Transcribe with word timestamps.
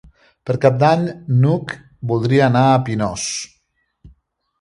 Per 0.49 0.53
Cap 0.61 0.77
d'Any 0.83 1.03
n'Hug 1.43 1.73
voldria 2.13 2.47
anar 2.47 2.65
a 2.71 2.81
Pinós. 2.89 3.27